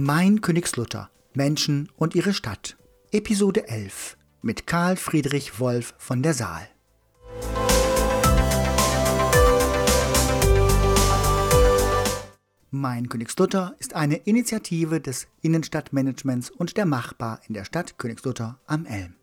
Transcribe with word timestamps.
Mein 0.00 0.42
Königslutter, 0.42 1.10
Menschen 1.34 1.88
und 1.96 2.14
ihre 2.14 2.32
Stadt. 2.32 2.76
Episode 3.10 3.66
11 3.66 4.16
mit 4.42 4.64
Karl 4.64 4.94
Friedrich 4.94 5.58
Wolf 5.58 5.92
von 5.98 6.22
der 6.22 6.34
Saal. 6.34 6.68
Mein 12.70 13.08
Königslutter 13.08 13.74
ist 13.80 13.96
eine 13.96 14.18
Initiative 14.18 15.00
des 15.00 15.26
Innenstadtmanagements 15.42 16.50
und 16.50 16.76
der 16.76 16.86
Machbar 16.86 17.40
in 17.48 17.54
der 17.54 17.64
Stadt 17.64 17.98
Königslutter 17.98 18.60
am 18.66 18.86
Elm. 18.86 19.17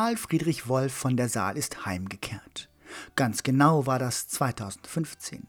Karl 0.00 0.16
Friedrich 0.16 0.66
Wolf 0.66 0.94
von 0.94 1.18
der 1.18 1.28
Saal 1.28 1.58
ist 1.58 1.84
heimgekehrt. 1.84 2.70
Ganz 3.16 3.42
genau 3.42 3.84
war 3.84 3.98
das 3.98 4.28
2015. 4.28 5.46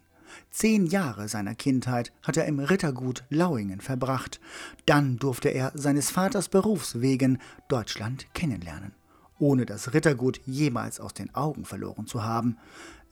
Zehn 0.50 0.88
Jahre 0.88 1.30
seiner 1.30 1.56
Kindheit 1.56 2.12
hat 2.22 2.36
er 2.36 2.48
im 2.48 2.60
Rittergut 2.60 3.24
Lauingen 3.30 3.80
verbracht. 3.80 4.42
Dann 4.86 5.16
durfte 5.16 5.48
er 5.48 5.72
seines 5.76 6.12
Vaters 6.12 6.50
Berufs 6.50 7.00
wegen 7.00 7.38
Deutschland 7.70 8.28
kennenlernen, 8.34 8.94
ohne 9.40 9.66
das 9.66 9.94
Rittergut 9.94 10.42
jemals 10.46 11.00
aus 11.00 11.14
den 11.14 11.34
Augen 11.34 11.64
verloren 11.64 12.06
zu 12.06 12.26
haben. 12.26 12.58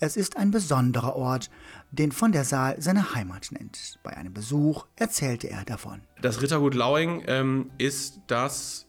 Es 0.02 0.18
ist 0.18 0.36
ein 0.36 0.52
besonderer 0.52 1.16
Ort, 1.16 1.50
den 1.92 2.12
von 2.12 2.34
der 2.34 2.44
Saal 2.44 2.82
seine 2.82 3.16
Heimat 3.16 3.54
nennt. 3.54 3.98
Bei 4.04 4.18
einem 4.18 4.34
Besuch 4.34 4.88
erzählte 4.98 5.50
er 5.50 5.64
davon. 5.64 6.02
Das 6.22 6.42
Rittergut 6.42 6.74
Lauing 6.74 7.24
ähm, 7.28 7.72
ist 7.78 8.20
das 8.28 8.89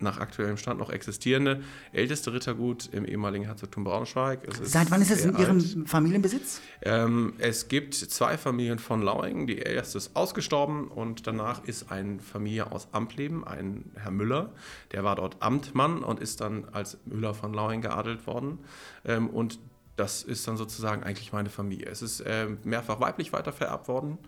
nach 0.00 0.18
aktuellem 0.18 0.56
Stand 0.56 0.78
noch 0.78 0.90
existierende, 0.90 1.62
älteste 1.92 2.32
Rittergut 2.32 2.88
im 2.92 3.04
ehemaligen 3.04 3.44
Herzogtum 3.44 3.84
Braunschweig. 3.84 4.40
Seit 4.62 4.90
wann 4.90 5.02
ist 5.02 5.10
es 5.10 5.24
in 5.24 5.36
Ihrem 5.36 5.58
alt. 5.58 5.88
Familienbesitz? 5.88 6.60
Ähm, 6.82 7.34
es 7.38 7.68
gibt 7.68 7.94
zwei 7.94 8.36
Familien 8.36 8.78
von 8.78 9.02
Lauingen. 9.02 9.46
Die 9.46 9.58
erste 9.58 9.98
ist 9.98 10.16
ausgestorben 10.16 10.88
und 10.88 11.26
danach 11.26 11.64
ist 11.64 11.90
eine 11.90 12.18
Familie 12.20 12.70
aus 12.72 12.88
Amtleben, 12.92 13.44
ein 13.46 13.90
Herr 13.94 14.10
Müller, 14.10 14.52
der 14.92 15.04
war 15.04 15.16
dort 15.16 15.36
Amtmann 15.40 16.02
und 16.02 16.20
ist 16.20 16.40
dann 16.40 16.66
als 16.72 16.98
Müller 17.04 17.34
von 17.34 17.54
Lauingen 17.54 17.82
geadelt 17.82 18.26
worden. 18.26 18.58
Ähm, 19.04 19.30
und 19.30 19.58
das 19.96 20.22
ist 20.22 20.46
dann 20.48 20.56
sozusagen 20.56 21.04
eigentlich 21.04 21.32
meine 21.32 21.50
Familie. 21.50 21.86
Es 21.86 22.02
ist 22.02 22.20
äh, 22.20 22.48
mehrfach 22.64 23.00
weiblich 23.00 23.32
weitervererbt 23.32 23.88
worden. 23.88 24.18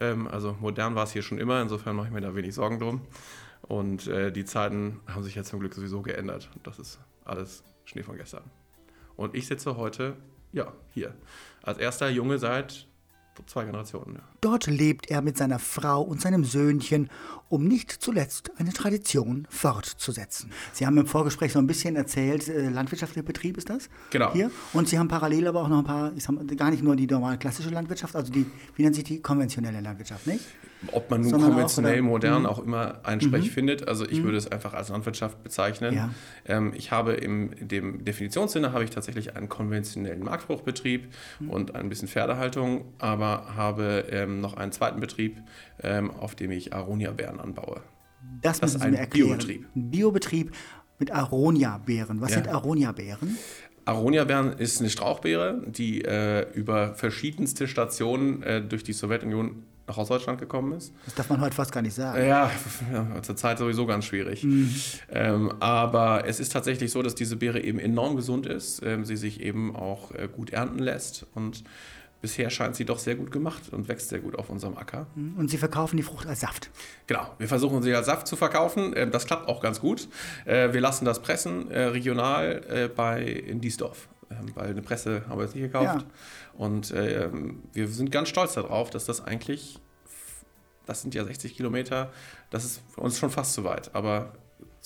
Ähm, 0.00 0.28
also 0.28 0.56
modern 0.60 0.94
war 0.94 1.04
es 1.04 1.12
hier 1.12 1.22
schon 1.22 1.38
immer, 1.38 1.60
insofern 1.60 1.96
mache 1.96 2.06
ich 2.06 2.12
mir 2.12 2.20
da 2.20 2.34
wenig 2.34 2.54
Sorgen 2.54 2.78
drum. 2.78 3.00
Und 3.68 4.06
äh, 4.06 4.32
die 4.32 4.46
Zeiten 4.46 5.00
haben 5.06 5.22
sich 5.22 5.34
jetzt 5.34 5.50
zum 5.50 5.60
Glück 5.60 5.74
sowieso 5.74 6.00
geändert. 6.00 6.48
Das 6.62 6.78
ist 6.78 6.98
alles 7.24 7.62
Schnee 7.84 8.02
von 8.02 8.16
gestern. 8.16 8.44
Und 9.14 9.34
ich 9.34 9.46
sitze 9.46 9.76
heute, 9.76 10.16
ja, 10.52 10.72
hier. 10.94 11.14
Als 11.62 11.78
erster 11.78 12.08
Junge 12.08 12.38
seit 12.38 12.88
zwei 13.46 13.64
Generationen. 13.64 14.16
Ja. 14.16 14.20
Dort 14.40 14.66
lebt 14.66 15.10
er 15.10 15.22
mit 15.22 15.36
seiner 15.36 15.58
Frau 15.58 16.02
und 16.02 16.20
seinem 16.20 16.44
Söhnchen, 16.44 17.10
um 17.48 17.64
nicht 17.64 17.90
zuletzt 17.90 18.50
eine 18.58 18.72
Tradition 18.72 19.46
fortzusetzen. 19.50 20.50
Sie 20.72 20.86
haben 20.86 20.98
im 20.98 21.06
Vorgespräch 21.06 21.52
so 21.52 21.58
ein 21.58 21.66
bisschen 21.66 21.96
erzählt, 21.96 22.48
äh, 22.48 22.68
landwirtschaftlicher 22.68 23.24
Betrieb 23.24 23.56
ist 23.56 23.70
das? 23.70 23.88
Genau. 24.10 24.32
Hier. 24.32 24.50
Und 24.72 24.88
Sie 24.88 24.98
haben 24.98 25.08
parallel 25.08 25.48
aber 25.48 25.62
auch 25.62 25.68
noch 25.68 25.78
ein 25.78 25.84
paar, 25.84 26.12
ich 26.14 26.24
sag, 26.24 26.34
gar 26.56 26.70
nicht 26.70 26.82
nur 26.82 26.96
die 26.96 27.06
normale 27.06 27.38
klassische 27.38 27.70
Landwirtschaft, 27.70 28.14
also 28.16 28.32
die, 28.32 28.46
wie 28.76 28.82
nennt 28.82 28.94
sich 28.94 29.04
die 29.04 29.20
konventionelle 29.20 29.80
Landwirtschaft, 29.80 30.26
nicht? 30.26 30.44
Ob 30.92 31.10
man 31.10 31.22
nun 31.22 31.30
Sondern 31.30 31.50
konventionell, 31.50 32.00
auch, 32.00 32.04
modern 32.04 32.42
mhm. 32.42 32.46
auch 32.46 32.58
immer 32.60 33.00
einen 33.02 33.20
Sprech 33.20 33.46
mhm. 33.46 33.50
findet. 33.50 33.88
Also 33.88 34.06
ich 34.08 34.20
mhm. 34.20 34.24
würde 34.24 34.38
es 34.38 34.50
einfach 34.50 34.74
als 34.74 34.90
Landwirtschaft 34.90 35.42
bezeichnen. 35.42 35.94
Ja. 35.94 36.10
Ähm, 36.46 36.72
ich 36.76 36.92
habe 36.92 37.14
im 37.14 37.50
dem 37.58 38.04
Definitionssinne 38.04 38.72
habe 38.72 38.84
ich 38.84 38.90
tatsächlich 38.90 39.34
einen 39.34 39.48
konventionellen 39.48 40.22
Marktfruchtbetrieb 40.22 41.08
mhm. 41.40 41.50
und 41.50 41.74
ein 41.74 41.88
bisschen 41.88 42.06
Pferdehaltung, 42.06 42.92
aber 42.98 43.27
habe 43.28 44.06
ähm, 44.10 44.40
noch 44.40 44.56
einen 44.56 44.72
zweiten 44.72 45.00
Betrieb, 45.00 45.38
ähm, 45.82 46.10
auf 46.10 46.34
dem 46.34 46.50
ich 46.50 46.72
Aronia-Beeren 46.72 47.40
anbaue. 47.40 47.82
Das, 48.42 48.60
das 48.60 48.74
ist 48.74 48.82
ein 48.82 49.08
Biobetrieb. 49.10 49.66
Ein 49.74 49.90
Biobetrieb 49.90 50.52
mit 50.98 51.12
Aronia-Beeren. 51.12 52.20
Was 52.20 52.30
ja. 52.30 52.36
sind 52.36 52.48
Aronia-Beeren? 52.48 53.38
Aronia-Beeren 53.84 54.52
ist 54.52 54.80
eine 54.80 54.90
Strauchbeere, 54.90 55.62
die 55.66 56.04
äh, 56.04 56.50
über 56.52 56.94
verschiedenste 56.94 57.66
Stationen 57.68 58.42
äh, 58.42 58.60
durch 58.60 58.84
die 58.84 58.92
Sowjetunion 58.92 59.64
nach 59.86 59.96
Ostdeutschland 59.96 60.38
gekommen 60.38 60.72
ist. 60.72 60.92
Das 61.06 61.14
darf 61.14 61.30
man 61.30 61.40
heute 61.40 61.54
fast 61.54 61.72
gar 61.72 61.80
nicht 61.80 61.94
sagen. 61.94 62.26
Ja, 62.26 62.50
ja 62.92 63.22
zur 63.22 63.36
Zeit 63.36 63.58
sowieso 63.58 63.86
ganz 63.86 64.04
schwierig. 64.04 64.44
Mhm. 64.44 64.74
Ähm, 65.10 65.52
aber 65.60 66.24
es 66.26 66.38
ist 66.38 66.52
tatsächlich 66.52 66.92
so, 66.92 67.02
dass 67.02 67.14
diese 67.14 67.36
Beere 67.36 67.60
eben 67.60 67.78
enorm 67.78 68.14
gesund 68.14 68.46
ist, 68.46 68.82
ähm, 68.84 69.06
sie 69.06 69.16
sich 69.16 69.40
eben 69.40 69.74
auch 69.74 70.12
äh, 70.12 70.28
gut 70.30 70.50
ernten 70.50 70.78
lässt 70.78 71.26
und 71.34 71.64
bisher 72.20 72.50
scheint 72.50 72.76
sie 72.76 72.84
doch 72.84 72.98
sehr 72.98 73.14
gut 73.14 73.30
gemacht 73.30 73.72
und 73.72 73.88
wächst 73.88 74.08
sehr 74.08 74.18
gut 74.18 74.36
auf 74.38 74.50
unserem 74.50 74.76
Acker. 74.76 75.06
Mhm. 75.14 75.36
Und 75.36 75.50
Sie 75.50 75.58
verkaufen 75.58 75.96
die 75.96 76.02
Frucht 76.02 76.26
als 76.26 76.40
Saft? 76.40 76.70
Genau, 77.06 77.34
wir 77.38 77.48
versuchen 77.48 77.82
sie 77.82 77.94
als 77.94 78.06
Saft 78.06 78.26
zu 78.26 78.36
verkaufen. 78.36 78.92
Ähm, 78.96 79.10
das 79.10 79.26
klappt 79.26 79.48
auch 79.48 79.60
ganz 79.60 79.80
gut. 79.80 80.08
Äh, 80.44 80.72
wir 80.72 80.80
lassen 80.80 81.04
das 81.04 81.20
pressen 81.20 81.70
äh, 81.70 81.84
regional 81.84 82.64
äh, 82.68 82.88
bei 82.88 83.22
in 83.22 83.60
Diesdorf, 83.60 84.08
ähm, 84.30 84.46
weil 84.54 84.70
eine 84.70 84.82
Presse 84.82 85.22
haben 85.28 85.38
wir 85.38 85.44
jetzt 85.44 85.54
nicht 85.54 85.64
gekauft. 85.64 86.02
Ja. 86.02 86.58
Und 86.58 86.90
äh, 86.90 87.28
wir 87.72 87.88
sind 87.88 88.10
ganz 88.10 88.28
stolz 88.28 88.54
darauf, 88.54 88.90
dass 88.90 89.04
das 89.04 89.24
eigentlich, 89.24 89.78
das 90.86 91.02
sind 91.02 91.14
ja 91.14 91.24
60 91.24 91.56
Kilometer, 91.56 92.10
das 92.50 92.64
ist 92.64 92.80
für 92.92 93.00
uns 93.00 93.18
schon 93.18 93.30
fast 93.30 93.52
zu 93.52 93.62
weit. 93.62 93.94
Aber 93.94 94.32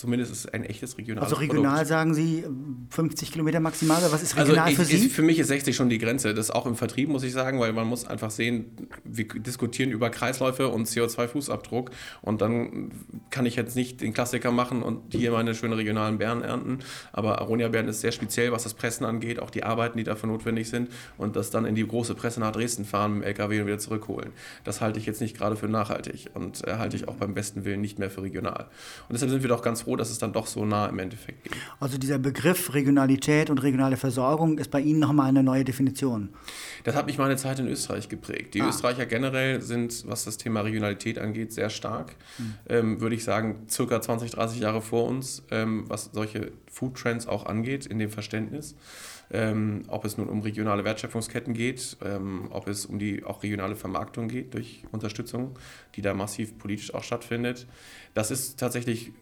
Zumindest 0.03 0.33
ist 0.33 0.39
es 0.47 0.47
ein 0.53 0.65
echtes 0.65 0.99
regionales 0.99 1.33
Also 1.33 1.37
regional 1.37 1.75
Produkt. 1.75 1.87
sagen 1.87 2.13
Sie 2.13 2.45
50 2.91 3.31
Kilometer 3.31 3.61
maximal, 3.61 4.03
was 4.11 4.21
ist 4.21 4.37
also 4.37 4.51
regional 4.51 4.71
also 4.71 4.83
ich, 4.83 4.89
für 4.89 4.97
Sie? 4.97 5.07
Ist, 5.07 5.15
für 5.15 5.23
mich 5.23 5.39
ist 5.39 5.47
60 5.47 5.77
schon 5.77 5.89
die 5.91 5.99
Grenze. 5.99 6.35
Das 6.35 6.47
ist 6.47 6.51
auch 6.51 6.67
im 6.67 6.75
Vertrieb, 6.75 7.09
muss 7.09 7.23
ich 7.23 7.33
sagen, 7.33 7.61
weil 7.61 7.73
man 7.73 7.87
muss 7.87 8.05
einfach 8.05 8.33
sehen, 8.33 8.65
wir 9.05 9.29
diskutieren 9.29 9.93
über 9.93 10.11
Kreisläufe 10.11 10.67
und 10.67 10.89
CO2-Fußabdruck 10.89 11.93
und 12.21 12.41
dann 12.41 12.91
kann 13.31 13.47
ich 13.47 13.55
jetzt 13.55 13.77
nicht 13.77 14.01
den 14.01 14.13
Klassiker 14.13 14.51
machen 14.51 14.83
und 14.83 15.15
hier 15.15 15.31
meine 15.31 15.55
schönen 15.55 15.75
regionalen 15.75 16.19
Beeren 16.19 16.43
ernten. 16.43 16.81
Aber 17.13 17.41
Aronia-Beeren 17.41 17.87
ist 17.87 18.01
sehr 18.01 18.11
speziell, 18.11 18.51
was 18.51 18.65
das 18.65 18.75
Pressen 18.75 19.07
angeht, 19.07 19.39
auch 19.39 19.51
die 19.51 19.63
Arbeiten, 19.63 19.99
die 19.99 20.05
dafür 20.05 20.29
notwendig 20.29 20.69
sind 20.69 20.91
und 21.17 21.37
das 21.37 21.51
dann 21.51 21.65
in 21.65 21.77
die 21.77 21.87
große 21.87 22.17
Presse 22.17 22.41
nach 22.41 22.51
Dresden 22.51 22.85
fahren 22.85 23.19
mit 23.19 23.23
dem 23.23 23.29
LKW 23.29 23.61
und 23.61 23.67
wieder 23.69 23.79
zurückholen. 23.79 24.33
Das 24.65 24.81
halte 24.81 24.99
ich 24.99 25.07
jetzt 25.07 25.21
nicht 25.21 25.37
gerade 25.39 25.55
für 25.55 25.69
nachhaltig 25.69 26.31
und 26.35 26.67
äh, 26.67 26.73
halte 26.79 26.97
ich 26.97 27.07
auch 27.07 27.15
beim 27.15 27.35
besten 27.35 27.65
Willen 27.65 27.81
nicht 27.81 28.01
mehr 28.01 28.11
für 28.11 28.25
regional. 28.25 28.67
Und 29.09 29.13
deshalb 29.13 29.31
sind 29.31 29.43
wir 29.43 29.49
doch 29.49 29.63
ganz 29.63 29.83
froh, 29.83 29.92
dass 29.97 30.11
es 30.11 30.19
dann 30.19 30.33
doch 30.33 30.47
so 30.47 30.65
nah 30.65 30.87
im 30.87 30.99
Endeffekt 30.99 31.45
geht. 31.45 31.53
Also 31.81 31.99
dieser 31.99 32.19
Begriff 32.19 32.75
Regionalität 32.75 33.51
und 33.51 33.63
regionale 33.63 33.97
Versorgung 33.97 34.59
ist 34.59 34.71
bei 34.71 34.81
Ihnen 34.81 35.01
nochmal 35.01 35.29
eine 35.29 35.43
neue 35.43 35.65
Definition. 35.65 36.31
Das 36.85 36.95
hat 36.95 37.07
mich 37.07 37.19
meine 37.19 37.37
Zeit 37.37 37.59
in 37.59 37.69
Österreich 37.69 38.09
geprägt. 38.09 38.55
Die 38.55 38.63
ah. 38.63 38.69
Österreicher 38.69 39.07
generell 39.07 39.61
sind, 39.61 40.05
was 40.07 40.25
das 40.25 40.37
Thema 40.37 40.61
Regionalität 40.63 41.19
angeht, 41.19 41.53
sehr 41.53 41.71
stark. 41.71 42.17
Mhm. 42.39 42.55
Ähm, 42.69 43.01
würde 43.01 43.15
ich 43.15 43.25
sagen, 43.25 43.67
circa 43.69 44.01
20, 44.01 44.31
30 44.33 44.61
Jahre 44.61 44.83
vor 44.83 45.07
uns, 45.07 45.45
ähm, 45.51 45.85
was 45.89 46.11
solche 46.13 46.53
Food 46.71 46.97
Trends 46.97 47.27
auch 47.27 47.47
angeht, 47.47 47.87
in 47.87 47.99
dem 47.99 48.11
Verständnis. 48.11 48.75
Ähm, 49.35 49.85
ob 49.89 50.05
es 50.05 50.19
nun 50.19 50.29
um 50.29 50.43
regionale 50.43 50.85
Wertschöpfungsketten 50.85 51.55
geht, 51.55 51.97
ähm, 52.05 52.49
ob 52.51 52.69
es 52.69 52.85
um 52.85 52.99
die 52.99 53.25
auch 53.25 53.43
regionale 53.43 53.77
Vermarktung 53.77 54.29
geht 54.29 54.53
durch 54.53 54.85
Unterstützung, 54.93 55.59
die 55.95 56.03
da 56.03 56.13
massiv 56.13 56.59
politisch 56.59 56.93
auch 56.93 57.03
stattfindet. 57.03 57.67
Das 58.13 58.31
ist 58.31 58.61
tatsächlich 58.61 59.13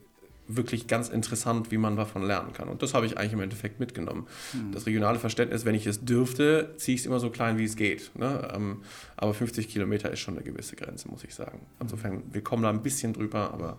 wirklich 0.56 0.86
ganz 0.86 1.08
interessant, 1.08 1.70
wie 1.70 1.78
man 1.78 1.96
davon 1.96 2.22
lernen 2.22 2.52
kann. 2.52 2.68
Und 2.68 2.82
das 2.82 2.94
habe 2.94 3.06
ich 3.06 3.18
eigentlich 3.18 3.32
im 3.32 3.40
Endeffekt 3.40 3.80
mitgenommen. 3.80 4.26
Mhm. 4.52 4.72
Das 4.72 4.86
regionale 4.86 5.18
Verständnis, 5.18 5.64
wenn 5.64 5.74
ich 5.74 5.86
es 5.86 6.04
dürfte, 6.04 6.74
ziehe 6.76 6.94
ich 6.94 7.02
es 7.02 7.06
immer 7.06 7.20
so 7.20 7.30
klein, 7.30 7.58
wie 7.58 7.64
es 7.64 7.76
geht. 7.76 8.10
Ne? 8.16 8.48
Ähm, 8.54 8.82
aber 9.16 9.34
50 9.34 9.68
Kilometer 9.68 10.10
ist 10.10 10.20
schon 10.20 10.34
eine 10.34 10.44
gewisse 10.44 10.76
Grenze, 10.76 11.08
muss 11.08 11.24
ich 11.24 11.34
sagen. 11.34 11.66
Insofern, 11.80 12.22
wir 12.32 12.42
kommen 12.42 12.62
da 12.62 12.70
ein 12.70 12.82
bisschen 12.82 13.12
drüber, 13.12 13.52
aber 13.52 13.78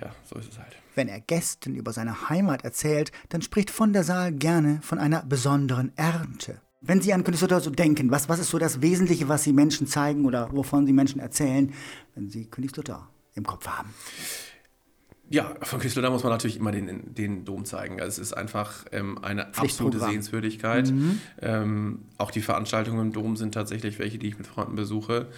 ja, 0.00 0.14
so 0.24 0.38
ist 0.38 0.52
es 0.52 0.58
halt. 0.58 0.76
Wenn 0.94 1.08
er 1.08 1.20
Gästen 1.20 1.74
über 1.74 1.92
seine 1.92 2.28
Heimat 2.28 2.64
erzählt, 2.64 3.10
dann 3.28 3.42
spricht 3.42 3.70
von 3.70 3.92
der 3.92 4.04
Saal 4.04 4.32
gerne 4.32 4.80
von 4.82 4.98
einer 4.98 5.22
besonderen 5.24 5.92
Ernte. 5.96 6.60
Wenn 6.80 7.00
Sie 7.00 7.14
an 7.14 7.24
Königslutter 7.24 7.60
so 7.60 7.70
denken, 7.70 8.10
was, 8.10 8.28
was 8.28 8.38
ist 8.38 8.50
so 8.50 8.58
das 8.58 8.82
Wesentliche, 8.82 9.28
was 9.28 9.42
Sie 9.42 9.54
Menschen 9.54 9.86
zeigen 9.86 10.26
oder 10.26 10.52
wovon 10.52 10.86
Sie 10.86 10.92
Menschen 10.92 11.18
erzählen, 11.18 11.72
wenn 12.14 12.28
Sie 12.28 12.44
Königslutter 12.44 13.08
im 13.34 13.44
Kopf 13.44 13.66
haben? 13.66 13.94
Ja, 15.30 15.54
von 15.62 15.78
Königslutter 15.78 16.10
muss 16.10 16.22
man 16.22 16.32
natürlich 16.32 16.56
immer 16.56 16.70
den, 16.70 17.14
den 17.14 17.44
Dom 17.44 17.64
zeigen. 17.64 18.00
Also 18.00 18.20
es 18.20 18.28
ist 18.28 18.32
einfach 18.34 18.84
ähm, 18.92 19.18
eine 19.22 19.56
absolute 19.56 19.98
Sehenswürdigkeit. 19.98 20.90
Mhm. 20.90 21.20
Ähm, 21.40 21.98
auch 22.18 22.30
die 22.30 22.40
Veranstaltungen 22.42 23.00
im 23.00 23.12
Dom 23.12 23.36
sind 23.36 23.52
tatsächlich 23.54 23.98
welche, 23.98 24.18
die 24.18 24.28
ich 24.28 24.38
mit 24.38 24.46
Freunden 24.46 24.76
besuche. 24.76 25.28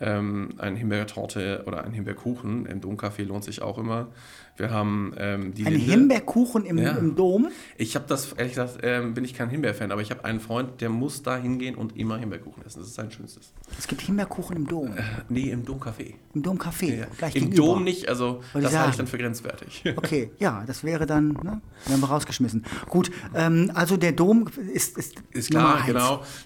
ähm, 0.00 0.48
eine 0.58 0.76
Himbeertorte 0.76 1.62
oder 1.68 1.84
ein 1.84 1.92
Himbeerkuchen 1.92 2.66
im 2.66 2.80
Domcafé 2.80 3.22
lohnt 3.24 3.44
sich 3.44 3.62
auch 3.62 3.78
immer. 3.78 4.08
Wir 4.56 4.70
haben 4.72 5.12
ähm, 5.16 5.54
die 5.54 5.64
Ein 5.66 5.72
Linde. 5.74 5.90
Himbeerkuchen 5.92 6.64
im, 6.66 6.78
Ja. 6.78 6.92
im 6.92 7.14
Dom? 7.14 7.46
Ich 7.76 7.94
habe 7.94 8.04
das, 8.08 8.32
ehrlich 8.32 8.54
gesagt, 8.54 8.78
ähm, 8.82 9.14
bin 9.14 9.24
ich 9.24 9.34
kein 9.34 9.48
Himbeerfan, 9.50 9.92
aber 9.92 10.00
ich 10.02 10.10
habe 10.10 10.24
einen 10.24 10.40
Freund, 10.40 10.80
der 10.80 10.88
muss 10.90 11.22
da 11.22 11.36
hingehen 11.36 11.76
und 11.76 11.96
immer 11.96 12.18
Himbeerkuchen 12.18 12.64
essen. 12.66 12.80
Das 12.80 12.88
ist 12.88 12.94
sein 12.94 13.10
Schönstes. 13.12 13.52
Es 13.78 13.86
gibt 13.86 14.00
Himbeerkuchen 14.02 14.56
im 14.56 14.66
Dom. 14.66 14.96
Äh, 14.96 15.02
nee, 15.28 15.50
im 15.50 15.64
Domcafé. 15.64 16.14
Im 16.34 16.42
Domcafé. 16.42 16.94
Ja. 16.98 17.06
Gleich 17.16 17.36
Im 17.36 17.42
gegenüber. 17.50 17.66
Dom 17.74 17.84
nicht, 17.84 18.08
also 18.08 18.42
Wollte 18.52 18.66
das 18.68 18.76
halte 18.76 18.90
ich 18.90 18.96
dann 18.96 19.06
für 19.06 19.18
grenzwertig. 19.18 19.84
Okay, 19.96 20.32
ja, 20.40 20.64
das 20.66 20.82
wäre 20.82 21.06
dann, 21.06 21.28
ne, 21.34 21.60
wären 21.86 22.00
wir 22.00 22.08
rausgeschmissen. 22.08 22.64
Gut, 22.88 23.12
ähm, 23.34 23.70
also 23.74 23.96
der 23.96 24.10
Dom 24.12 24.48
ist, 24.72 24.98
ist, 24.98 25.14
Ist 25.30 25.50
klar, 25.50 25.76
eins. 25.76 25.86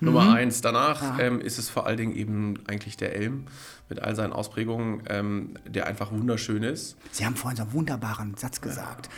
Genau. 0.01 0.13
Mhm. 0.13 0.19
Nummer 0.19 0.35
eins. 0.35 0.61
Danach 0.61 1.19
ähm, 1.19 1.41
ist 1.41 1.59
es 1.59 1.69
vor 1.69 1.87
allen 1.87 1.97
Dingen 1.97 2.15
eben 2.17 2.55
eigentlich 2.67 2.97
der 2.97 3.15
Elm 3.15 3.45
mit 3.89 4.01
all 4.01 4.15
seinen 4.15 4.33
Ausprägungen, 4.33 5.03
ähm, 5.09 5.55
der 5.67 5.87
einfach 5.87 6.13
wunderschön 6.13 6.63
ist. 6.63 6.97
Sie 7.13 7.25
haben 7.25 7.37
vorhin 7.37 7.57
so 7.57 7.63
einen 7.63 7.73
wunderbaren 7.73 8.35
Satz 8.37 8.61
gesagt. 8.61 9.09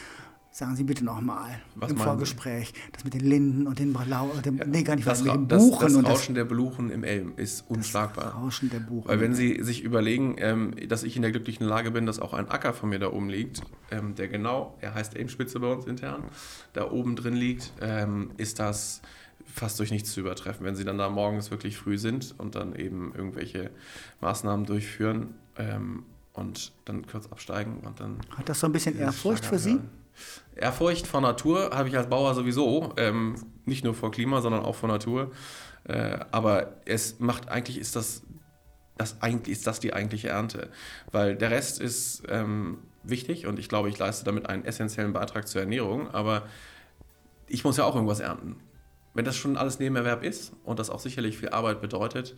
Sagen 0.52 0.74
Sie 0.74 0.82
bitte 0.82 1.04
nochmal 1.04 1.60
im 1.74 1.80
meinen 1.80 1.96
Sie? 1.96 2.02
Vorgespräch, 2.02 2.74
das 2.92 3.04
mit 3.04 3.14
den 3.14 3.20
Linden 3.20 3.68
und 3.68 3.78
den 3.78 3.92
Blau, 3.92 4.30
dem, 4.44 4.56
nee, 4.66 4.82
gar 4.82 4.96
nicht, 4.96 5.06
Das, 5.06 5.22
mit 5.22 5.32
den 5.32 5.46
das, 5.46 5.62
Buchen 5.62 5.80
das 5.80 5.94
und 5.94 6.04
Rauschen 6.06 6.34
der 6.34 6.44
Bluchen 6.44 6.90
im 6.90 7.04
Elm 7.04 7.34
ist 7.36 7.64
unschlagbar. 7.70 8.24
das 8.24 8.34
Rauschen 8.34 8.68
der 8.68 8.80
Buchen. 8.80 9.08
Weil 9.08 9.20
wenn 9.20 9.32
Sie 9.32 9.62
sich 9.62 9.84
überlegen, 9.84 10.34
ähm, 10.38 10.74
dass 10.88 11.04
ich 11.04 11.14
in 11.14 11.22
der 11.22 11.30
glücklichen 11.30 11.64
Lage 11.66 11.92
bin, 11.92 12.04
dass 12.04 12.18
auch 12.18 12.34
ein 12.34 12.48
Acker 12.48 12.74
von 12.74 12.88
mir 12.88 12.98
da 12.98 13.12
oben 13.12 13.28
liegt, 13.28 13.62
ähm, 13.92 14.16
der 14.16 14.26
genau, 14.26 14.76
er 14.80 14.94
heißt 14.94 15.16
Elmspitze 15.16 15.60
bei 15.60 15.72
uns 15.72 15.86
intern, 15.86 16.24
da 16.72 16.90
oben 16.90 17.14
drin 17.14 17.34
liegt, 17.34 17.72
ähm, 17.80 18.32
ist 18.36 18.58
das 18.58 19.02
fast 19.54 19.78
durch 19.78 19.90
nichts 19.90 20.12
zu 20.12 20.20
übertreffen. 20.20 20.64
Wenn 20.64 20.76
Sie 20.76 20.84
dann 20.84 20.98
da 20.98 21.08
morgens 21.08 21.50
wirklich 21.50 21.76
früh 21.76 21.98
sind 21.98 22.34
und 22.38 22.54
dann 22.54 22.74
eben 22.74 23.12
irgendwelche 23.14 23.70
Maßnahmen 24.20 24.66
durchführen 24.66 25.34
ähm, 25.56 26.04
und 26.32 26.72
dann 26.84 27.06
kurz 27.06 27.26
absteigen 27.26 27.78
und 27.84 28.00
dann 28.00 28.18
Hat 28.36 28.48
das 28.48 28.60
so 28.60 28.66
ein 28.66 28.72
bisschen 28.72 28.98
Ehrfurcht 28.98 29.44
für 29.44 29.58
Sie? 29.58 29.78
Ehrfurcht 30.56 31.06
vor 31.06 31.20
Natur 31.20 31.70
habe 31.72 31.88
ich 31.88 31.96
als 31.96 32.08
Bauer 32.08 32.34
sowieso, 32.34 32.92
ähm, 32.96 33.36
nicht 33.64 33.84
nur 33.84 33.94
vor 33.94 34.10
Klima, 34.10 34.40
sondern 34.40 34.62
auch 34.64 34.74
vor 34.74 34.88
Natur. 34.88 35.30
Äh, 35.84 36.18
aber 36.30 36.74
es 36.84 37.20
macht 37.20 37.48
eigentlich 37.48 37.78
ist 37.78 37.96
das, 37.96 38.22
das 38.98 39.22
eigentlich 39.22 39.56
ist 39.56 39.66
das 39.66 39.80
die 39.80 39.94
eigentliche 39.94 40.28
Ernte, 40.28 40.68
weil 41.10 41.36
der 41.36 41.50
Rest 41.50 41.80
ist 41.80 42.22
ähm, 42.28 42.78
wichtig 43.02 43.46
und 43.46 43.58
ich 43.58 43.68
glaube, 43.68 43.88
ich 43.88 43.98
leiste 43.98 44.24
damit 44.24 44.48
einen 44.48 44.64
essentiellen 44.64 45.12
Beitrag 45.12 45.48
zur 45.48 45.62
Ernährung. 45.62 46.10
Aber 46.10 46.42
ich 47.46 47.64
muss 47.64 47.76
ja 47.76 47.84
auch 47.84 47.94
irgendwas 47.94 48.20
ernten. 48.20 48.56
Wenn 49.12 49.24
das 49.24 49.36
schon 49.36 49.56
alles 49.56 49.78
Nebenerwerb 49.78 50.22
ist 50.22 50.52
und 50.64 50.78
das 50.78 50.88
auch 50.88 51.00
sicherlich 51.00 51.36
viel 51.38 51.48
Arbeit 51.48 51.80
bedeutet, 51.80 52.36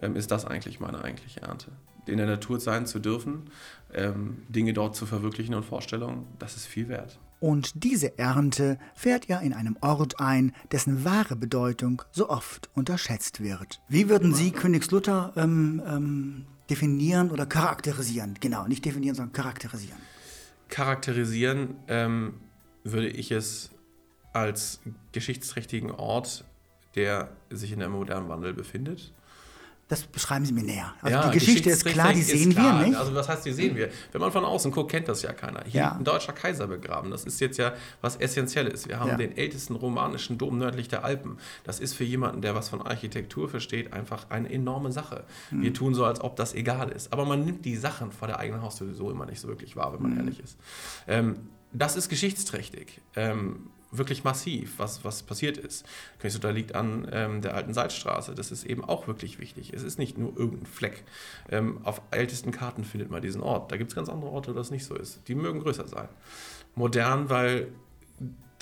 ähm, 0.00 0.16
ist 0.16 0.30
das 0.30 0.44
eigentlich 0.44 0.80
meine 0.80 1.04
eigentliche 1.04 1.42
Ernte. 1.42 1.72
In 2.06 2.16
der 2.16 2.26
Natur 2.26 2.60
sein 2.60 2.86
zu 2.86 2.98
dürfen, 2.98 3.50
ähm, 3.92 4.42
Dinge 4.48 4.72
dort 4.72 4.96
zu 4.96 5.06
verwirklichen 5.06 5.54
und 5.54 5.64
Vorstellungen, 5.64 6.26
das 6.38 6.56
ist 6.56 6.66
viel 6.66 6.88
wert. 6.88 7.18
Und 7.40 7.84
diese 7.84 8.18
Ernte 8.18 8.78
fährt 8.94 9.28
er 9.28 9.42
in 9.42 9.52
einem 9.52 9.76
Ort 9.82 10.18
ein, 10.18 10.54
dessen 10.72 11.04
wahre 11.04 11.36
Bedeutung 11.36 12.00
so 12.10 12.30
oft 12.30 12.70
unterschätzt 12.74 13.42
wird. 13.42 13.82
Wie 13.86 14.08
würden 14.08 14.32
Sie 14.32 14.50
Königslutter 14.50 15.34
ähm, 15.36 15.82
ähm, 15.86 16.46
definieren 16.70 17.30
oder 17.30 17.44
charakterisieren? 17.44 18.38
Genau, 18.40 18.66
nicht 18.66 18.84
definieren, 18.86 19.14
sondern 19.14 19.34
charakterisieren. 19.34 19.98
Charakterisieren 20.70 21.76
ähm, 21.88 22.34
würde 22.82 23.08
ich 23.08 23.30
es 23.30 23.73
als 24.34 24.80
geschichtsträchtigen 25.12 25.90
Ort, 25.90 26.44
der 26.94 27.30
sich 27.50 27.72
in 27.72 27.82
einem 27.82 27.92
modernen 27.92 28.28
Wandel 28.28 28.52
befindet. 28.52 29.12
Das 29.86 30.02
beschreiben 30.02 30.46
Sie 30.46 30.54
mir 30.54 30.62
näher. 30.62 30.94
Also 31.02 31.28
die 31.28 31.38
Geschichte 31.38 31.68
ist 31.68 31.84
klar, 31.84 32.14
die 32.14 32.22
sehen 32.22 32.52
klar. 32.52 32.80
wir 32.80 32.86
nicht. 32.88 32.96
Also 32.98 33.14
was 33.14 33.28
heißt, 33.28 33.44
die 33.44 33.52
sehen 33.52 33.76
wir? 33.76 33.90
Wenn 34.12 34.20
man 34.22 34.32
von 34.32 34.42
außen 34.42 34.72
guckt, 34.72 34.90
kennt 34.90 35.08
das 35.08 35.20
ja 35.20 35.34
keiner. 35.34 35.62
Hier 35.66 35.80
Ja. 35.82 35.92
ein 35.92 36.04
deutscher 36.04 36.32
Kaiser 36.32 36.66
begraben. 36.68 37.10
Das 37.10 37.24
ist 37.24 37.38
jetzt 37.40 37.58
ja 37.58 37.74
was 38.00 38.16
Essentielles. 38.16 38.88
Wir 38.88 38.98
haben 38.98 39.10
Ja. 39.10 39.16
den 39.18 39.36
ältesten 39.36 39.74
romanischen 39.76 40.38
Dom 40.38 40.56
nördlich 40.56 40.88
der 40.88 41.04
Alpen. 41.04 41.36
Das 41.64 41.80
ist 41.80 41.92
für 41.92 42.04
jemanden, 42.04 42.40
der 42.40 42.54
was 42.54 42.70
von 42.70 42.80
Architektur 42.80 43.46
versteht, 43.50 43.92
einfach 43.92 44.30
eine 44.30 44.50
enorme 44.50 44.90
Sache. 44.90 45.24
Hm. 45.50 45.60
Wir 45.62 45.74
tun 45.74 45.94
so, 45.94 46.06
als 46.06 46.18
ob 46.22 46.34
das 46.36 46.54
egal 46.54 46.90
ist. 46.90 47.12
Aber 47.12 47.26
man 47.26 47.44
nimmt 47.44 47.66
die 47.66 47.76
Sachen 47.76 48.10
vor 48.10 48.26
der 48.26 48.38
eigenen 48.38 48.62
Haustür 48.62 48.94
so 48.94 49.10
immer 49.10 49.26
nicht 49.26 49.40
so 49.40 49.48
wirklich 49.48 49.76
wahr, 49.76 49.92
wenn 49.92 50.00
man 50.02 50.16
ehrlich 50.16 50.40
ist. 50.40 50.56
Ähm, 51.06 51.36
das 51.74 51.94
ist 51.96 52.08
geschichtsträchtig. 52.08 53.02
Ähm, 53.16 53.68
wirklich 53.98 54.24
massiv, 54.24 54.78
was, 54.78 55.04
was 55.04 55.22
passiert 55.22 55.56
ist. 55.56 55.86
Königslutter 56.18 56.52
liegt 56.52 56.74
an 56.74 57.08
ähm, 57.12 57.40
der 57.42 57.54
alten 57.54 57.74
Salzstraße. 57.74 58.34
Das 58.34 58.50
ist 58.50 58.64
eben 58.64 58.84
auch 58.84 59.06
wirklich 59.06 59.38
wichtig. 59.38 59.72
Es 59.72 59.82
ist 59.82 59.98
nicht 59.98 60.18
nur 60.18 60.36
irgendein 60.36 60.66
Fleck. 60.66 61.04
Ähm, 61.50 61.80
auf 61.84 62.00
ältesten 62.10 62.50
Karten 62.50 62.84
findet 62.84 63.10
man 63.10 63.22
diesen 63.22 63.40
Ort. 63.40 63.72
Da 63.72 63.76
gibt 63.76 63.90
es 63.90 63.94
ganz 63.94 64.08
andere 64.08 64.30
Orte, 64.30 64.52
wo 64.52 64.56
das 64.56 64.70
nicht 64.70 64.84
so 64.84 64.94
ist. 64.94 65.20
Die 65.28 65.34
mögen 65.34 65.60
größer 65.60 65.86
sein. 65.86 66.08
Modern, 66.74 67.30
weil 67.30 67.68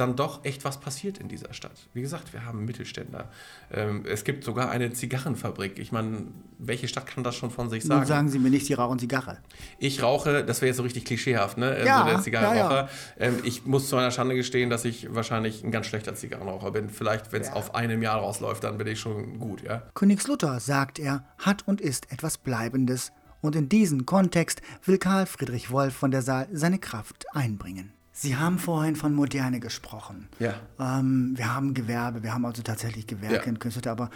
dann 0.03 0.17
doch 0.17 0.45
echt 0.45 0.65
was 0.65 0.81
passiert 0.81 1.19
in 1.19 1.29
dieser 1.29 1.55
Stadt. 1.55 1.73
Wie 1.95 2.03
gesagt, 2.03 2.33
wir 2.33 2.45
haben 2.45 2.65
Mittelständler. 2.65 3.31
Ähm, 3.73 4.05
es 4.07 4.25
gibt 4.25 4.45
sogar 4.45 4.71
eine 4.71 4.93
Zigarrenfabrik. 4.93 5.79
Ich 5.79 5.93
meine, 5.93 6.25
welche 6.59 6.89
Stadt 6.89 7.07
kann 7.07 7.25
das 7.25 7.35
schon 7.37 7.51
von 7.51 7.71
sich 7.71 7.85
Nun 7.85 7.91
sagen? 7.99 8.07
sagen 8.07 8.29
Sie 8.29 8.39
mir 8.39 8.51
nicht, 8.51 8.67
Sie 8.67 8.75
rauchen 8.75 8.99
Zigarre. 8.99 9.39
Ich 9.79 10.03
rauche, 10.03 10.45
das 10.45 10.61
wäre 10.61 10.69
jetzt 10.69 10.77
so 10.77 10.83
richtig 10.83 11.05
klischeehaft, 11.05 11.57
ne? 11.57 11.77
Ähm, 11.79 11.87
Ja, 11.87 12.01
so 12.05 12.11
der 12.11 12.21
Zigarrenraucher. 12.21 12.89
ja, 13.19 13.27
Ähm, 13.27 13.39
ich 13.45 13.65
muss 13.65 13.89
zu 13.89 13.97
meiner 13.97 14.11
Schande 14.11 14.35
gestehen, 14.35 14.69
dass 14.71 14.85
ich 14.85 15.15
wahrscheinlich 15.15 15.63
ein 15.65 15.71
ganz 15.71 15.87
schlechter 15.87 16.15
Zigarrenraucher 16.15 16.73
bin. 16.73 16.91
Vielleicht, 16.91 17.33
wenn 17.33 17.43
es 17.43 17.53
auf 17.53 17.75
einem 17.75 18.03
Jahr 18.03 18.19
rausläuft, 18.19 18.65
dann 18.65 18.77
bin 18.79 18.87
ich 18.89 19.01
schon 19.01 19.39
gut, 19.39 19.63
ja. 19.63 19.83
Königslutter, 19.95 20.61
sagt 20.61 20.99
er, 20.99 21.25
hat 21.39 21.67
und 21.67 21.81
ist 21.81 22.11
etwas 22.13 22.39
Bleibendes. 22.39 23.13
Und 23.41 23.57
in 23.57 23.69
diesen 23.69 24.07
Kontext 24.07 24.63
will 24.85 24.99
Karl 24.99 25.27
Friedrich 25.27 25.71
Wolf 25.71 25.95
von 25.95 26.11
der 26.11 26.23
Saal 26.23 26.47
seine 26.53 26.79
Kraft 26.79 27.25
einbringen. 27.33 27.93
Sie 28.15 28.37
haben 28.37 28.59
vorhin 28.59 28.95
von 28.95 29.15
Moderne 29.15 29.59
gesprochen. 29.59 30.29
Ja. 30.39 30.55
Ähm, 30.79 31.33
wir 31.35 31.55
haben 31.55 31.73
Gewerbe, 31.73 32.23
wir 32.23 32.35
haben 32.35 32.45
also 32.45 32.61
tatsächlich 32.63 33.07
Gewerke 33.07 33.35
Ja. 33.37 33.43
in 33.45 33.59
Königslutter, 33.59 33.91
aber 33.91 34.11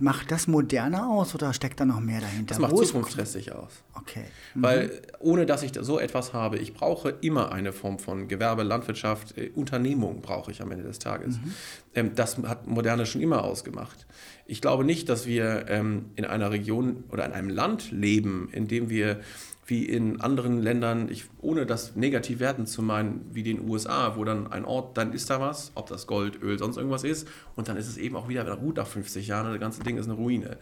macht 0.00 0.30
das 0.30 0.46
Moderne 0.48 1.06
aus 1.08 1.34
oder 1.34 1.54
steckt 1.54 1.80
da 1.80 1.86
noch 1.86 1.98
mehr 2.00 2.20
dahinter? 2.20 2.44
Das 2.54 2.58
macht 2.58 2.72
Wo 2.72 2.82
ist- 2.82 2.88
zukunftsträchtig 2.88 3.52
aus. 3.52 3.72
Okay. 3.94 4.24
Weil 4.54 5.00
ohne 5.18 5.46
dass 5.46 5.62
ich 5.62 5.72
so 5.80 5.98
etwas 5.98 6.34
habe, 6.34 6.58
ich 6.58 6.74
brauche 6.74 7.08
immer 7.22 7.50
eine 7.50 7.72
Form 7.72 7.98
von 7.98 8.28
Gewerbe, 8.28 8.64
Landwirtschaft, 8.64 9.36
äh, 9.38 9.50
Unternehmung 9.54 10.20
brauche 10.20 10.50
ich 10.50 10.60
am 10.60 10.70
Ende 10.70 10.84
des 10.84 10.98
Tages. 10.98 11.40
Ähm, 11.94 12.14
das 12.14 12.36
hat 12.38 12.66
Moderne 12.66 13.06
schon 13.06 13.22
immer 13.22 13.44
ausgemacht. 13.44 14.06
Ich 14.44 14.60
glaube 14.60 14.84
nicht, 14.84 15.08
dass 15.08 15.26
wir 15.26 15.66
ähm, 15.68 16.06
in 16.16 16.26
einer 16.26 16.50
Region 16.50 17.02
oder 17.10 17.24
in 17.24 17.32
einem 17.32 17.48
Land 17.48 17.90
leben, 17.92 18.50
in 18.52 18.68
dem 18.68 18.90
wir 18.90 19.20
wie 19.68 19.84
in 19.84 20.20
anderen 20.22 20.62
Ländern, 20.62 21.10
ich, 21.10 21.26
ohne 21.40 21.66
das 21.66 21.94
negativ 21.94 22.40
werten 22.40 22.66
zu 22.66 22.80
meinen, 22.82 23.26
wie 23.32 23.42
den 23.42 23.68
USA, 23.68 24.16
wo 24.16 24.24
dann 24.24 24.50
ein 24.50 24.64
Ort, 24.64 24.96
dann 24.96 25.12
ist 25.12 25.28
da 25.28 25.40
was, 25.40 25.72
ob 25.74 25.88
das 25.88 26.06
Gold, 26.06 26.42
Öl, 26.42 26.58
sonst 26.58 26.78
irgendwas 26.78 27.04
ist, 27.04 27.28
und 27.54 27.68
dann 27.68 27.76
ist 27.76 27.86
es 27.86 27.98
eben 27.98 28.16
auch 28.16 28.28
wieder 28.28 28.56
gut 28.56 28.78
nach 28.78 28.86
50 28.86 29.26
Jahren, 29.26 29.50
das 29.50 29.60
ganze 29.60 29.82
Ding 29.82 29.98
ist 29.98 30.06
eine 30.06 30.14
Ruine. 30.14 30.56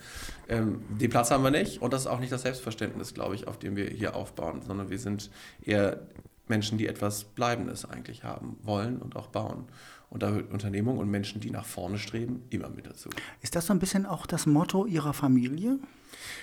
Ähm, 0.48 0.82
den 0.88 1.08
Platz 1.08 1.30
haben 1.30 1.44
wir 1.44 1.52
nicht 1.52 1.80
und 1.80 1.92
das 1.92 2.02
ist 2.02 2.06
auch 2.08 2.18
nicht 2.18 2.32
das 2.32 2.42
Selbstverständnis, 2.42 3.14
glaube 3.14 3.36
ich, 3.36 3.46
auf 3.46 3.58
dem 3.58 3.76
wir 3.76 3.86
hier 3.86 4.16
aufbauen, 4.16 4.62
sondern 4.62 4.90
wir 4.90 4.98
sind 4.98 5.30
eher 5.62 6.00
Menschen, 6.48 6.76
die 6.78 6.86
etwas 6.88 7.24
Bleibendes 7.24 7.84
eigentlich 7.84 8.24
haben 8.24 8.58
wollen 8.62 8.98
und 8.98 9.16
auch 9.16 9.28
bauen. 9.28 9.66
Und 10.08 10.22
da 10.22 10.30
gehört 10.30 10.52
Unternehmung 10.52 10.98
und 10.98 11.10
Menschen, 11.10 11.40
die 11.40 11.50
nach 11.50 11.64
vorne 11.66 11.98
streben, 11.98 12.44
immer 12.50 12.68
mit 12.68 12.86
dazu. 12.86 13.10
Ist 13.42 13.56
das 13.56 13.66
so 13.66 13.72
ein 13.72 13.78
bisschen 13.78 14.06
auch 14.06 14.26
das 14.26 14.46
Motto 14.46 14.86
Ihrer 14.86 15.12
Familie? 15.12 15.78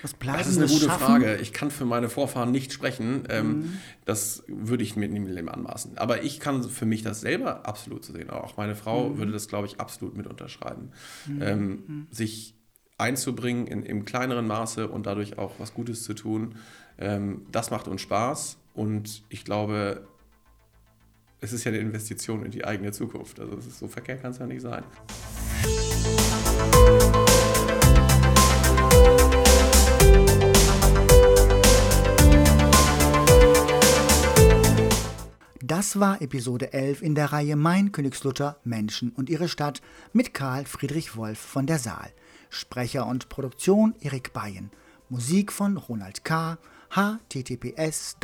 Das 0.01 0.13
Das 0.19 0.47
ist 0.47 0.57
eine 0.57 0.67
gute 0.67 0.85
Schaffen? 0.85 1.05
Frage. 1.05 1.37
Ich 1.37 1.53
kann 1.53 1.71
für 1.71 1.85
meine 1.85 2.09
Vorfahren 2.09 2.51
nicht 2.51 2.73
sprechen. 2.73 3.23
Ähm, 3.29 3.79
Das 4.05 4.43
würde 4.47 4.83
ich 4.83 4.95
mir 4.95 5.07
niemandem 5.07 5.49
anmaßen. 5.49 5.97
Aber 5.97 6.23
ich 6.23 6.39
kann 6.39 6.63
für 6.63 6.85
mich 6.85 7.03
das 7.03 7.21
selber 7.21 7.65
absolut 7.65 8.03
so 8.03 8.13
sehen. 8.13 8.29
Auch 8.29 8.57
meine 8.57 8.75
Frau 8.75 9.17
würde 9.17 9.31
das, 9.31 9.47
glaube 9.47 9.67
ich, 9.67 9.79
absolut 9.79 10.15
mit 10.17 10.27
unterschreiben. 10.27 10.91
Ähm, 11.39 12.07
sich 12.11 12.55
einzubringen 12.97 13.67
in, 13.67 13.83
im 13.83 14.05
kleineren 14.05 14.45
Maße 14.47 14.87
und 14.87 15.05
dadurch 15.05 15.37
auch 15.37 15.53
was 15.57 15.73
Gutes 15.73 16.03
zu 16.03 16.13
tun, 16.13 16.55
ähm, 16.97 17.45
das 17.51 17.71
macht 17.71 17.87
uns 17.87 18.01
Spaß. 18.01 18.57
Und 18.73 19.23
ich 19.29 19.45
glaube, 19.45 20.07
es 21.43 21.51
ist 21.51 21.65
ja 21.65 21.71
eine 21.71 21.79
Investition 21.79 22.45
in 22.45 22.51
die 22.51 22.63
eigene 22.63 22.93
Zukunft. 22.93 23.39
Also 23.39 23.57
es 23.57 23.67
ist 23.67 23.79
so 23.79 23.87
verkehrt 23.87 24.21
kann 24.21 24.31
es 24.31 24.37
ja 24.37 24.47
nicht 24.47 24.61
sein. 24.61 24.83
Das 35.61 35.99
war 35.99 36.21
Episode 36.21 36.71
11 36.71 37.01
in 37.01 37.15
der 37.15 37.33
Reihe 37.33 37.57
Mein 37.57 37.91
Königslutter, 37.91 38.57
Menschen 38.63 39.09
und 39.11 39.29
ihre 39.29 39.49
Stadt 39.49 39.81
mit 40.13 40.33
Karl 40.33 40.65
Friedrich 40.65 41.17
Wolf 41.17 41.39
von 41.39 41.67
der 41.67 41.79
Saal. 41.79 42.11
Sprecher 42.49 43.05
und 43.05 43.27
Produktion 43.27 43.95
Erik 43.99 44.31
Bayen. 44.31 44.71
Musik 45.09 45.51
von 45.51 45.75
Ronald 45.75 46.23
K. 46.23 46.57
https 46.89 48.17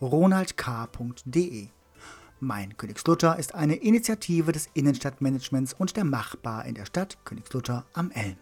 ronaldk.de. 0.00 1.68
Mein 2.38 2.76
Königslutter 2.76 3.38
ist 3.38 3.54
eine 3.54 3.76
Initiative 3.76 4.52
des 4.52 4.68
Innenstadtmanagements 4.74 5.72
und 5.72 5.96
der 5.96 6.04
Machbar 6.04 6.66
in 6.66 6.74
der 6.74 6.84
Stadt 6.84 7.16
Königslutter 7.24 7.86
am 7.94 8.10
Elm. 8.10 8.36